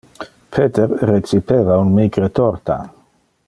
[0.55, 2.79] Peter recipeva un micre torta.